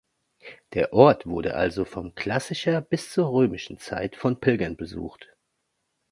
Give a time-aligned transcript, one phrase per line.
[0.73, 5.29] Der Ort wurde also von klassischer bis zur römischen Zeit von Pilgern besucht.